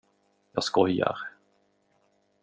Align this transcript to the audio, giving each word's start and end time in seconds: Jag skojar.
Jag 0.53 0.63
skojar. 0.63 1.17